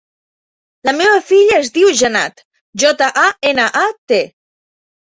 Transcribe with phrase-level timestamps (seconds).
[0.89, 2.43] La meva filla es diu Janat:
[2.87, 4.25] jota, a, ena, a, te.